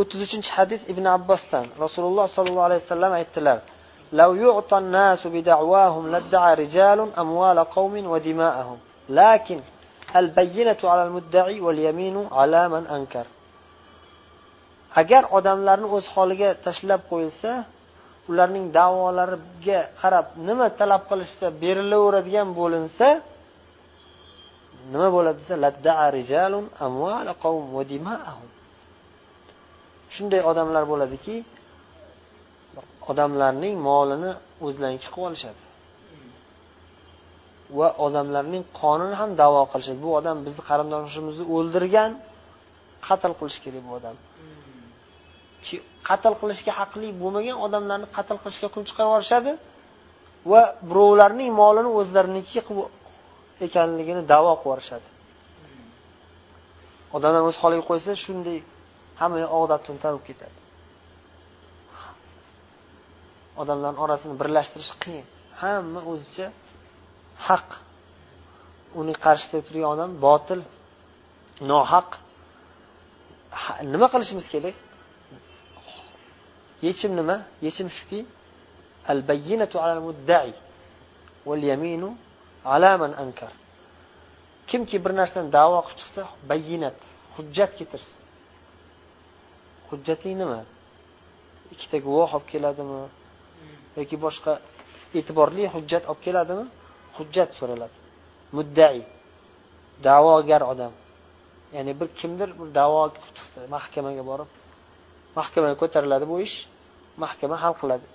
o'ttiz 0.00 0.20
uchinchi 0.26 0.50
hadis 0.58 0.80
ibn 0.92 1.04
abbosdan 1.16 1.66
rasululloh 1.84 2.26
sollallohu 2.36 2.66
alayhi 2.68 2.82
vasallam 2.84 3.12
aytdilar 3.20 3.58
لو 4.20 4.34
يعطى 4.34 4.78
الناس 4.78 5.26
بدعواهم 5.26 6.04
لادعى 6.12 6.54
رجال 6.54 6.98
أموال 7.22 7.58
قوم 7.58 7.94
ودماءهم 8.12 8.78
لكن 9.08 9.60
البينة 10.16 10.76
على 10.84 11.02
المدعي 11.06 11.60
واليمين 11.60 12.28
على 12.32 12.68
من 12.68 12.86
أنكر 12.86 13.26
agar 15.02 15.22
odamlarni 15.38 15.88
o'z 15.96 16.06
holiga 16.14 16.48
tashlab 16.66 17.00
qo'yilsa 17.10 17.52
ularning 18.30 18.66
da'volariga 18.78 19.78
qarab 20.00 20.26
nima 20.48 20.66
talab 20.80 21.02
qilishsa 21.10 21.46
berilaveradigan 21.62 22.48
bo'linsa 22.60 23.08
nima 24.92 25.08
bo'ladi 25.16 25.38
desa 25.42 25.54
shunday 30.15 30.41
odamlar 30.51 30.83
bo'ladiki 30.91 31.35
odamlarning 33.11 33.75
molini 33.89 34.31
o'zlariniki 34.65 35.07
qilib 35.13 35.27
olishadi. 35.29 35.61
Va 37.77 37.87
odamlarning 38.05 38.63
qonini 38.81 39.15
ham 39.21 39.29
davo 39.41 39.61
qilishadi. 39.71 39.99
Bu 40.05 40.09
odam 40.19 40.37
bizni 40.45 40.61
qarindoshimizni 40.69 41.45
o'ldirgan 41.55 42.11
qatl 43.07 43.31
qilish 43.39 43.59
kerak 43.63 43.83
bu 43.87 43.91
odam. 43.99 44.15
Qatl 46.09 46.33
qilishga 46.41 46.71
haqli 46.79 47.07
bo'lmagan 47.21 47.57
odamlarni 47.65 48.07
qatl 48.17 48.37
qilishga 48.43 48.65
hukm 48.69 48.83
chiqarib 48.89 49.09
yuborishadi 49.11 49.51
va 50.51 50.61
birovlarning 50.89 51.49
molini 51.61 51.89
o'zlariniki 51.99 52.59
ekanligini 53.67 54.21
davo 54.33 54.51
qilib 54.53 54.65
yuborishadi 54.67 55.09
odamlar 57.15 57.41
o'z 57.49 57.57
holiga 57.63 57.83
qo'ysa 57.89 58.11
shunday 58.25 58.57
hamma 59.19 59.37
odatdan 59.61 59.97
tanib 60.03 60.23
ketadi. 60.29 60.59
Odamlarni 63.61 63.99
orasini 64.05 64.35
birlashtirish 64.41 64.93
qiyin. 65.03 65.25
Hamma 65.61 66.01
o'zicha 66.11 66.47
haq. 67.47 67.69
Uning 68.99 69.17
qarshisida 69.25 69.61
turgan 69.67 69.89
odam 69.95 70.11
botil 70.25 70.59
nohaq. 71.71 72.09
Nima 73.93 74.07
qilishimiz 74.13 74.45
kerak? 74.53 74.75
Yechim 76.87 77.11
nima? 77.19 77.37
Yechim 77.65 77.87
shuki 77.97 78.19
al 79.11 79.19
bayyinatu 79.29 79.75
alal 79.83 80.01
mudda'i 80.07 80.53
wal 81.47 81.63
yaminu 81.71 82.09
ala 82.73 82.91
man 83.01 83.11
ankar. 83.23 83.53
Kimki 84.69 84.97
bir 85.03 85.13
narsani 85.21 85.49
da'vo 85.57 85.79
qilib 85.85 85.97
chiqsa 85.99 86.21
bayyinat 86.51 86.99
hujjat 87.35 87.71
keltirsin. 87.77 88.19
Hujjating 89.89 90.35
nima? 90.41 90.59
Ikkita 91.73 91.97
guvoh 92.05 92.29
olib 92.37 92.45
keladimi? 92.51 93.01
Yoki 93.97 94.15
boshqa 94.25 94.51
e'tiborli 95.17 95.63
hujjat 95.75 96.03
olib 96.11 96.21
keladimi? 96.25 96.65
Hujjat 97.17 97.49
so'raladi. 97.59 97.97
Muddai. 98.57 98.99
Da'vogar 100.07 100.61
odam. 100.71 100.93
Ya'ni 101.75 101.93
bir 101.99 102.07
kimdir 102.19 102.49
bir 102.59 102.67
da'vo 102.79 103.01
chiqsa 103.37 103.59
mahkamaga 103.75 104.23
borib 104.31 104.49
mahkamaga 105.39 105.75
ko'tariladi 105.81 106.25
bu 106.31 106.35
ish 106.47 106.55
mahkama 107.23 107.55
hal 107.63 107.73
qiladi. 107.81 108.07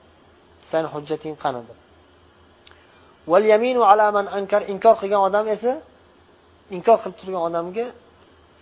Sani 0.70 0.88
hujjating 0.94 1.34
qani 1.42 1.60
deb 1.68 1.78
val 3.26 3.44
yaminu 3.52 3.82
ala 3.90 4.06
man 4.16 4.26
ankar 4.38 4.62
inkor 4.72 4.94
qilgan 5.00 5.22
odam 5.28 5.46
esa 5.54 5.72
inkor 6.76 6.96
qilib 7.02 7.16
turgan 7.20 7.42
odamga 7.48 7.86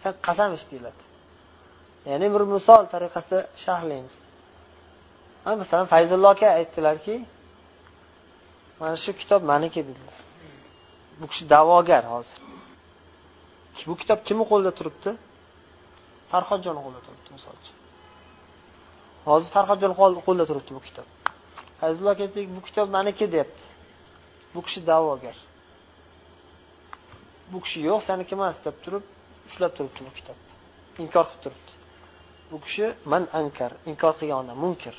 san 0.03 0.13
qasam 0.27 0.51
ich 0.59 0.65
deyiladi. 0.71 1.03
Ya'ni 2.11 2.27
bir 2.35 2.43
misol 2.55 2.83
tariqasida 2.93 3.39
sharhlaymiz. 3.65 4.17
Masalan 5.45 5.87
fayzullo 5.95 6.29
aka 6.35 6.47
aytdilarki 6.59 7.15
mana 8.81 8.97
shu 9.05 9.13
kitob 9.21 9.43
maniki 9.53 9.81
dedilar. 9.89 10.17
Bu 11.21 11.27
kishi 11.31 11.45
da'vogar 11.55 12.05
hozir. 12.15 12.39
Bu 13.89 13.95
kitob 14.01 14.21
kimni 14.29 14.45
qo'lida 14.51 14.73
turibdi? 14.79 15.11
Farhodjonni 16.33 16.81
qo'lida 16.87 17.03
turibdi 17.07 17.29
misol 17.37 17.55
uchun. 17.63 17.77
Hozir 19.29 19.51
farhodjon 19.57 19.93
qo'lida 20.27 20.45
turibdi 20.51 20.71
bu 20.79 20.83
kitob. 20.89 21.09
Fayzullo 21.81 22.11
aka 22.15 22.23
aytdik 22.27 22.47
bu 22.57 22.61
kitob 22.69 22.87
maniki 22.97 23.25
deyapti. 23.35 23.65
Bu 24.55 24.61
kishi 24.67 24.81
da'vogar. 24.91 25.37
Bu 27.53 27.59
kishi 27.65 27.79
yo'q 27.89 28.01
saniki 28.09 28.33
emas 28.39 28.57
deb 28.67 28.77
turib 28.85 29.05
ushlab 29.49 29.73
turibdi 29.77 30.01
bu 30.09 30.13
kitobni 30.19 30.47
inkor 31.03 31.25
qilib 31.31 31.43
turibdi. 31.45 31.73
Bu 32.53 32.61
kishi 32.65 32.87
man 33.13 33.25
ankar 33.41 33.73
inkor 33.91 34.13
qilgan 34.19 34.39
odam 34.45 34.59
munkir. 34.65 34.95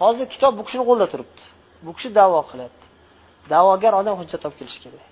Hozir 0.00 0.26
kitob 0.34 0.52
bu 0.58 0.62
kishini 0.66 0.84
qo'lida 0.88 1.06
turibdi. 1.12 1.42
Bu 1.84 1.90
kishi 1.96 2.08
da'vo 2.18 2.40
qilyapti. 2.50 2.86
Da'vogar 3.52 3.92
odam 4.00 4.14
hujjat 4.20 4.42
olib 4.46 4.56
kelishi 4.60 4.80
kerak. 4.84 5.04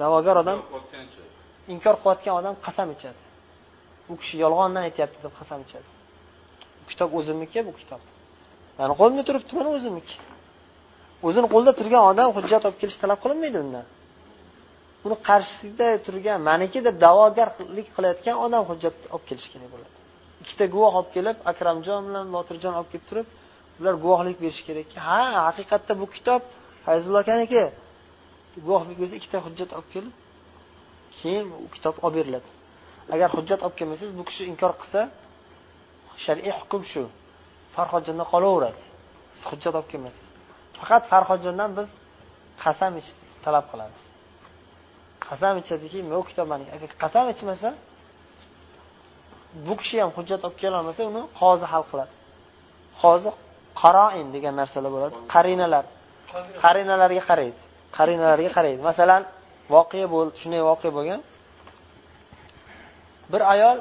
Da'vogar 0.00 0.36
odam 0.42 0.58
inkor 1.74 1.94
qilayotgan 2.00 2.34
odam 2.40 2.54
qasam 2.66 2.88
ichadi. 2.96 3.22
Bu 4.08 4.14
kishi 4.20 4.36
yolg'ondan 4.44 4.82
aytyapti 4.88 5.18
deb 5.24 5.32
qasam 5.40 5.60
ichadi. 5.66 5.88
Kitob 6.90 7.10
o'zimniki 7.18 7.58
bu 7.68 7.72
kitob. 7.80 8.02
Mani 8.78 8.94
qo'limda 9.00 9.22
turibdi 9.28 9.52
mana 9.58 9.68
o'zimniki. 9.76 10.16
O'zini 11.26 11.48
qo'lida 11.54 11.72
turgan 11.78 12.02
odam 12.10 12.28
hujjat 12.36 12.62
olib 12.68 12.78
kelish 12.82 12.98
talab 13.02 13.18
qilinmaydi 13.24 13.58
undan 13.64 13.86
uni 15.06 15.16
qarshisida 15.28 15.88
turgan 16.06 16.38
maniki 16.50 16.78
deb 16.86 16.96
da'vogarlik 17.04 17.88
qilayotgan 17.96 18.36
odam 18.44 18.62
hujjat 18.70 18.96
olib 19.14 19.24
kelishi 19.28 19.48
kerak 19.54 19.68
bo'ladi. 19.74 19.92
Ikkita 20.42 20.64
guvoh 20.74 20.94
olib 21.00 21.10
kelib 21.16 21.36
akramjon 21.50 22.00
bilan 22.08 22.26
botirjon 22.36 22.74
olib 22.78 22.90
kelib 22.92 23.06
turib 23.10 23.28
ular 23.80 23.94
guvohlik 24.04 24.36
berishi 24.42 24.62
kerakki 24.68 24.96
ha 25.08 25.20
haqiqatda 25.48 25.92
bu 26.00 26.06
kitob 26.14 26.42
fayzullo 26.86 27.18
akaniki 27.24 27.62
guvohlik 28.66 28.96
bersa 29.00 29.14
ikkita 29.20 29.38
hujjat 29.46 29.70
olib 29.78 29.88
kelib 29.94 30.14
keyin 31.18 31.46
u 31.64 31.66
kitob 31.74 31.94
olib 32.06 32.16
beriladi. 32.18 32.48
Agar 33.14 33.28
hujjat 33.36 33.60
olib 33.66 33.76
kelmasangiz 33.80 34.14
bu 34.20 34.24
kishi 34.28 34.42
inkor 34.52 34.72
qilsa 34.80 35.00
shar'iy 36.24 36.52
hukm 36.60 36.82
shu. 36.90 37.02
Farhodjonda 37.74 38.24
qolaveradi. 38.32 38.80
Siz 39.34 39.44
hujjat 39.50 39.74
olib 39.78 39.88
kelmasangiz. 39.92 40.30
Faqat 40.78 41.02
farhodjondan 41.12 41.70
biz 41.78 41.88
qasam 42.62 42.92
ichishni 43.00 43.26
talab 43.44 43.66
qilamiz. 43.72 44.04
Qasam 45.28 45.54
ichadiki 45.62 45.98
men 46.08 46.16
u 46.20 46.24
kitobni 46.30 46.66
agar 46.76 46.90
qasam 47.02 47.26
ichmasa 47.34 47.68
bu 49.66 49.74
kishi 49.80 49.96
ham 50.02 50.10
hujjat 50.16 50.40
olib 50.46 50.58
kelolmasa 50.62 51.02
uni 51.10 51.22
qozi 51.40 51.66
hal 51.72 51.84
qiladi. 51.90 52.14
Qozi 53.02 53.30
qaroin 53.82 54.28
degan 54.34 54.54
narsalar 54.60 54.90
bo'ladi. 54.96 55.16
Qarinalar. 55.34 55.84
Qarinalarga 56.62 57.22
qaraydi. 57.30 57.60
Qarinalarga 57.96 58.50
qaraydi. 58.56 58.80
Masalan 58.90 59.22
voqea 59.74 60.06
bo'ldi 60.14 60.34
shunday 60.42 60.62
voqea 60.70 60.90
bo'lgan. 60.98 61.20
Bir 63.32 63.42
ayol 63.54 63.78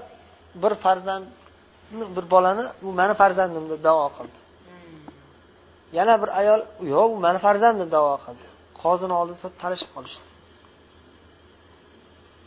bir 0.64 0.74
farzandni 0.84 2.06
bir 2.16 2.26
bolani 2.34 2.66
u 2.88 2.90
mani 3.00 3.14
farzandim 3.22 3.66
deb 3.72 3.82
davo 3.88 4.08
qildi. 4.18 4.40
Yana 5.98 6.14
bir 6.22 6.30
ayol 6.40 6.62
yo'q 6.94 7.10
u 7.16 7.18
mani 7.26 7.40
farzandim 7.46 7.90
davo 7.96 8.16
qildi. 8.26 8.46
Qozini 8.82 9.14
oldida 9.22 9.48
talashib 9.62 9.90
qolishdi. 9.96 10.30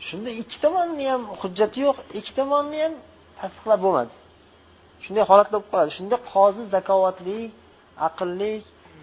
Shunda 0.08 0.30
ikki 0.42 0.56
tomonni 0.64 1.04
ham 1.12 1.22
hujjati 1.40 1.78
yo'q 1.86 1.98
ikki 2.18 2.32
tomonni 2.40 2.78
ham 2.84 2.94
tasdiqlab 3.40 3.80
bo'lmadi. 3.86 4.12
Shunday 5.04 5.24
holatlar 5.30 5.58
bo'lib 5.58 5.70
qoladi. 5.72 5.90
Shunda 5.98 6.16
qozi 6.32 6.62
zakovatli 6.74 7.38
aqlli 8.08 8.52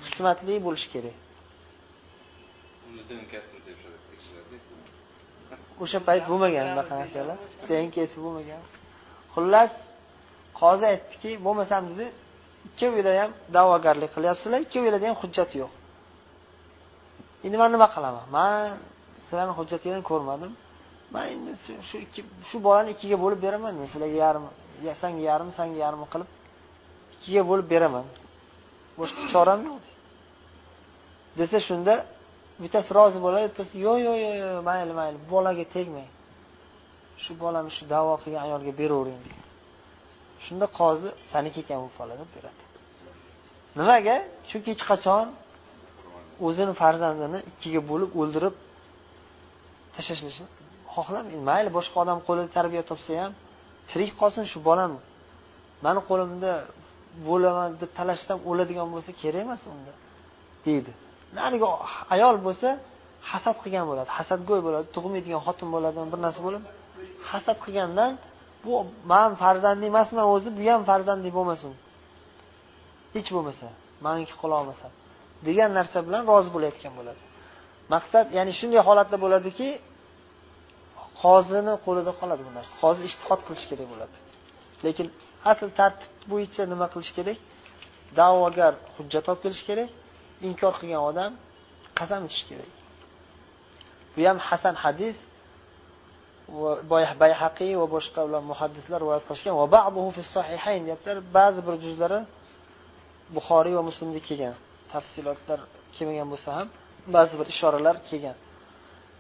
hikmatli 0.06 0.56
bo'lishi 0.66 0.88
kerak. 0.94 1.16
O'sha 5.84 6.00
payt 6.08 6.24
bo'lmagan 6.32 6.66
bunaqa 6.72 6.94
narsalar. 7.02 7.38
Dnksi 7.70 8.18
bo'lmagan. 8.26 8.62
Xullas 9.34 9.74
qozi 10.60 10.86
aytdiki 10.94 11.32
bo'lmasam 11.46 11.82
dedi 11.92 12.06
ikkovinglar 12.68 13.16
ham 13.22 13.32
da'vogarlik 13.56 14.12
qilyapsizlar 14.16 14.60
ikkovinglarda 14.66 15.06
ham 15.10 15.18
hujjat 15.24 15.52
yo'q. 15.62 15.72
Endi 17.46 17.58
man 17.62 17.70
nima 17.76 17.88
qilaman? 17.96 18.26
Man 18.38 18.54
sizlarni 19.26 19.54
hujjatinglarni 19.60 20.06
ko'rmadim 20.12 20.52
man 21.14 21.26
endi 21.34 21.52
shu 21.90 21.96
ikki 22.06 22.22
shu 22.50 22.58
bolani 22.68 22.90
ikkiga 22.96 23.18
bo'lib 23.24 23.40
beraman 23.46 23.74
men. 23.80 23.88
Sizlarga 23.94 24.18
yarim 24.24 24.46
sanga 25.02 25.22
yarim 25.30 25.50
sanga 25.60 25.78
yarim 25.86 26.02
qilib 26.14 26.30
ikkiga 27.16 27.42
bo'lib 27.50 27.68
beraman. 27.74 28.06
Boshqa 29.00 29.22
choram 29.34 29.60
yo'q 29.70 29.84
desa 31.40 31.58
shunda 31.68 31.94
bittasi 32.64 32.90
rozi 32.98 33.18
bo'ladi 33.26 33.46
bittasi 33.52 33.74
yo'q 33.86 33.98
yo'q 34.08 34.18
yo'q 34.26 34.36
yo'q 34.44 34.62
mayli 34.70 34.94
mayli 35.00 35.18
bolaga 35.34 35.66
tegmang. 35.76 36.10
Shu 37.24 37.32
bolani 37.44 37.70
shu 37.78 37.84
davo 37.94 38.14
qilgan 38.24 38.42
ayolga 38.48 38.72
beravering 38.82 39.22
deydi 39.26 39.48
shunda 40.46 40.66
qozi 40.80 41.10
saniki 41.32 41.60
ekan 41.64 41.80
bu 41.86 41.90
bola 42.00 42.14
deb 42.22 42.30
beradi. 42.36 42.64
Nimaga? 43.80 44.16
Chunki 44.50 44.70
hech 44.74 44.84
qachon 44.92 45.26
o'zini 46.48 46.74
farzandini 46.82 47.40
ikkiga 47.50 47.82
bo'lib 47.92 48.12
o'ldirib 48.22 48.56
tashlashni 49.96 50.32
xohlamaydi. 50.98 51.38
Mayli 51.50 51.70
boshqa 51.78 51.98
odam 52.04 52.20
qo'lida 52.28 52.50
tarbiya 52.58 52.84
topsa 52.92 53.12
ham 53.22 53.32
tirik 53.90 54.12
qolsin 54.22 54.44
shu 54.52 54.60
bolam. 54.70 54.92
Mani 55.86 56.02
qo'limda 56.10 56.52
bo'laman 57.28 57.70
deb 57.82 57.92
talashsam 58.00 58.38
o'ladigan 58.50 58.88
bo'lsa 58.94 59.12
kerak 59.22 59.42
emas 59.46 59.62
unda 59.74 59.94
deydi. 60.66 60.92
Narigi 61.40 61.68
ayol 62.16 62.36
bo'lsa 62.48 62.70
hasad 63.32 63.56
qilgan 63.64 63.86
bo'ladi. 63.92 64.10
Hasadgo'y 64.18 64.62
bo'ladi 64.68 64.86
tug'maydigan 64.96 65.42
xotin 65.48 65.68
bo'ladi 65.76 65.98
bir 66.14 66.20
narsa 66.26 66.42
bo'ladi. 66.48 66.66
Hasad 67.30 67.58
qilgandan 67.66 68.12
bu 68.66 68.74
man 69.12 69.30
farzandli 69.42 69.86
emasman 69.94 70.26
o'zi 70.36 70.50
bu 70.58 70.64
ham 70.72 70.82
farzandli 70.90 71.30
bo'lmasin. 71.38 71.72
Hech 73.16 73.30
bo'lmasa 73.36 73.68
maniki 74.06 74.36
qilolmasam 74.42 74.92
degan 75.48 75.70
narsa 75.80 75.98
bilan 76.08 76.24
rozi 76.32 76.50
bo'layotgan 76.56 76.94
bo'ladi. 77.00 77.22
Maqsad 77.94 78.26
ya'ni 78.38 78.54
shunday 78.60 78.82
holatda 78.88 79.18
bo'ladiki 79.24 79.68
qozini 81.22 81.74
qo'lida 81.86 82.12
qoladi 82.20 82.42
bu 82.48 82.52
narsa. 82.58 82.74
Qozi 82.84 83.02
ishtihod 83.10 83.42
qilish 83.48 83.66
kerak 83.72 83.88
bo'ladi. 83.94 84.18
Lekin 84.86 85.08
asl 85.52 85.70
tartib 85.80 86.12
bo'yicha 86.32 86.64
nima 86.74 86.88
qilish 86.94 87.12
kerak? 87.18 87.38
Da'vogar 88.20 88.74
hujjat 88.96 89.26
olib 89.32 89.42
kelish 89.46 89.64
kerak. 89.70 89.90
Inkor 90.48 90.74
qilgan 90.82 91.02
odam 91.10 91.32
qasam 92.00 92.22
ichish 92.30 92.46
kerak. 92.50 92.72
Bu 94.14 94.22
ham 94.30 94.38
hasan 94.50 94.76
hadis. 94.84 95.18
Bayhaqiy 97.22 97.74
va 97.82 97.88
boshqa 97.96 98.20
ular 98.28 98.42
muhaddislar 98.52 99.00
rivoyat 99.04 99.24
qilishgan. 99.28 99.54
Va 99.62 99.68
ba'duhu 99.76 100.10
fi 100.18 100.22
sahihayn 100.36 100.82
deyaptilar. 100.88 101.18
Ba'zi 101.38 101.60
bir 101.68 101.76
juzlari 101.86 102.20
buxoriy 103.36 103.74
va 103.80 103.84
muslimda 103.90 104.22
kelgan. 104.28 104.56
Tafsilotlar 104.94 105.60
kelmagan 105.96 106.28
bo'lsa 106.34 106.50
ham 106.58 106.68
ba'zi 107.16 107.34
bir 107.40 107.48
ishoralar 107.54 107.96
kelgan. 108.10 108.38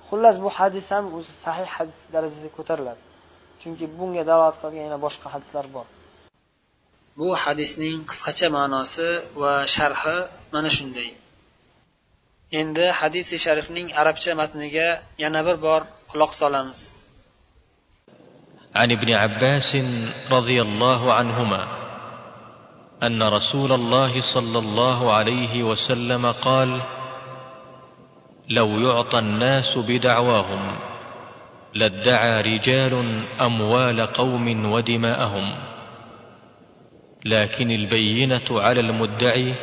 xullas 0.09 0.37
bu 0.44 0.49
hadis 0.59 0.87
ham 0.94 1.05
o'zi 1.17 1.33
sahih 1.44 1.69
hadis 1.77 1.99
darajasiga 2.15 2.53
ko'tariladi 2.59 3.03
chunki 3.61 3.85
bunga 3.99 4.23
dalolat 4.31 4.56
qiladigan 4.61 4.85
yana 4.89 4.99
boshqa 5.06 5.27
hadislar 5.35 5.67
bor 5.77 5.87
bu 7.19 7.29
hadisning 7.43 7.99
qisqacha 8.11 8.49
ma'nosi 8.56 9.09
va 9.43 9.55
sharhi 9.77 10.19
mana 10.55 10.71
shunday 10.77 11.11
endi 12.61 12.87
hadisi 13.00 13.37
sharifning 13.44 13.89
arabcha 14.00 14.33
matniga 14.41 14.89
yana 15.25 15.41
bir 15.47 15.56
bor 15.67 15.81
quloq 16.11 16.33
solamiz 16.43 16.81
عن 18.81 18.91
ابن 18.99 19.11
عباس 19.23 19.71
رضي 20.37 20.59
الله 20.67 21.12
عنهما 21.12 21.62
ان 23.06 23.21
رسول 23.23 23.73
الله 23.73 24.12
صلى 24.35 24.59
الله 24.65 25.12
عليه 25.12 25.62
وسلم 25.62 26.33
قال 26.33 26.71
لو 28.50 28.80
يعطى 28.80 29.20
الناس 29.20 29.78
بدعواهم 29.78 30.78
لادعى 31.74 32.42
رجال 32.42 33.24
أموال 33.42 34.08
قوم 34.08 34.72
ودماءهم. 34.72 35.56
لكن 37.26 37.72
البينة 37.72 38.46
على 38.52 38.80
المدعي 38.80 39.54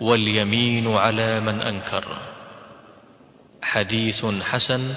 واليمين 0.00 0.96
على 0.96 1.40
من 1.40 1.60
أنكر. 1.62 2.04
حديث 3.62 4.24
حسن 4.24 4.94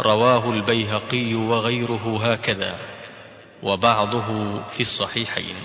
رواه 0.00 0.52
البيهقي 0.52 1.34
وغيره 1.34 2.32
هكذا 2.32 2.74
وبعضه 3.62 4.60
في 4.60 4.80
الصحيحين. 4.80 5.56